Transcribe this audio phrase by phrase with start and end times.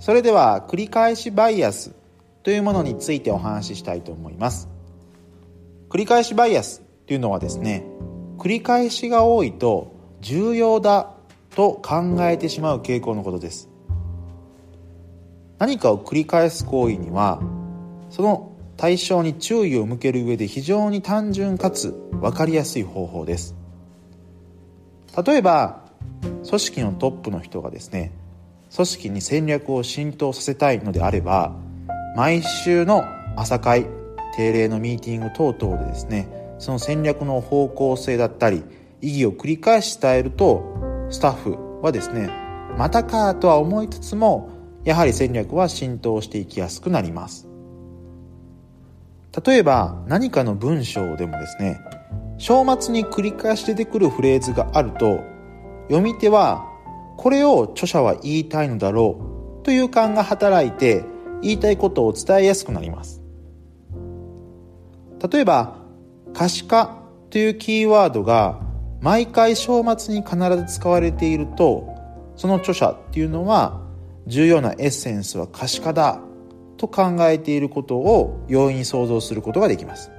[0.00, 1.94] それでは繰り返しバイアス
[2.42, 4.68] というものについてお話ししたいと思います。
[5.90, 7.84] 繰り返しバイアスというのはですね
[8.38, 9.92] 繰り返しが多いと
[10.22, 11.12] 重要だ
[11.54, 13.68] と考えてしまう傾向のことです。
[15.58, 17.42] 何かを繰り返す行為には
[18.08, 23.54] その対象に注意を向ける上で非常に単純かつ分かりやすい方法です。
[25.26, 25.82] 例えば
[26.22, 28.12] 組織のトップの人がですね
[28.74, 31.54] 組織に戦略を浸透させたいのであれば
[32.16, 33.04] 毎週の
[33.36, 33.86] 朝会
[34.36, 36.28] 定例のミーティング等々でですね
[36.58, 38.62] その戦略の方向性だったり
[39.00, 40.64] 意義を繰り返し伝えると
[41.10, 42.30] スタッフはですね
[42.76, 44.50] またかとは思いつつも
[44.84, 47.46] やはり戦略は浸透していきやすくなります。
[49.44, 51.80] 例えば何かの文章でもですね
[52.38, 55.20] 章末に繰り返し出てくるフレーズがあると
[55.88, 56.69] 読み手は
[57.20, 59.20] これを著者は言いたいのだろ
[59.60, 61.04] うという感が働いて
[61.42, 63.20] 言いたいことを伝えやすくなります。
[65.30, 65.76] 例えば
[66.32, 68.62] 可視化というキーワードが
[69.02, 71.94] 毎回章末に必ず使われていると
[72.36, 73.82] その著者っていうのは
[74.26, 76.22] 重要なエッセンスは可視化だ
[76.78, 80.10] と考えていることを容易に想像することができます。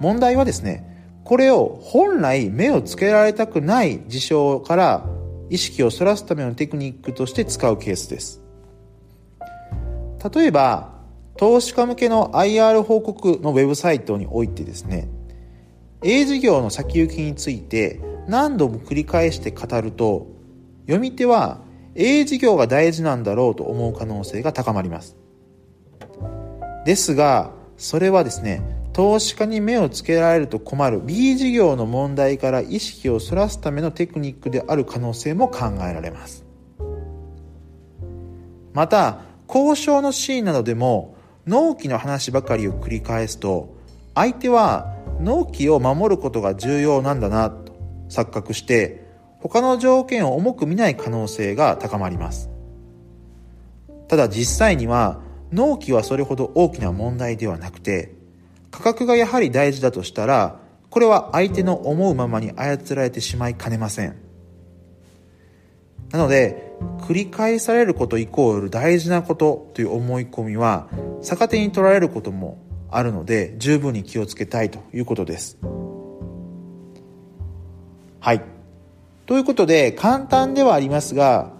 [0.00, 0.91] 問題はですね
[1.24, 5.06] これを本来目をつけられたくない事象から
[5.50, 8.40] 意識をそらすためのテクニックとして使うケースです。
[10.34, 10.92] 例えば
[11.36, 15.08] 投資家向けの IR 報告のウェブサイトにおいてですね
[16.02, 20.26] A 事業の先行きについて何度も繰り返して語ると
[20.82, 21.60] 読み手は
[21.94, 25.16] A 事業が大事なんだろうと思う可能性が高まります。
[26.84, 36.44] ですがそれはですね投資家に目をつけられると困る B 事業の問題から意識をそらすためのテクニックである可能性も考えられます。
[38.74, 41.16] また交渉のシーンなどでも
[41.46, 43.74] 納期の話ばかりを繰り返すと
[44.14, 47.72] 相手は納期を守ることが重要なんだなと
[48.08, 49.06] 錯覚して
[49.40, 52.50] 他の条件を重く見ない可能性が高まります。
[54.08, 55.20] ただ実際には
[55.50, 58.21] 納期はそれほど大きな問題ではなくて
[58.72, 60.58] 価格がやはり大事だとしたら
[60.90, 64.16] これは相手の思うままに操られてしまいかねません。
[66.10, 70.88] なので繰り返されることイコール大事なことという思い込みは
[71.22, 72.58] 逆手に取られることも
[72.90, 75.58] あるので十分に気をつけたいということです。
[78.20, 78.42] はい。
[79.26, 81.52] ということで簡単ではありますが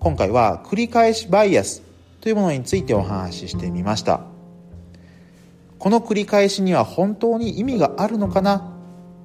[0.00, 1.82] 今回は繰り返しバイアス
[2.20, 4.33] というものについてお話ししてみました。
[5.84, 8.72] この繰り返しには本当に意味があるのかな？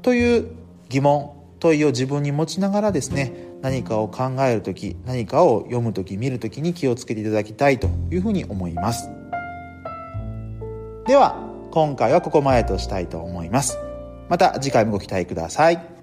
[0.02, 0.52] という
[0.90, 9.10] 疑問問いを自分に持ちながらですね何かを考える時何かを読む時見る時に気をつけていただきたいというふうに思います。
[11.08, 13.78] では今回はここまでとしたいと思います。
[14.28, 15.99] また次回もご期待ください。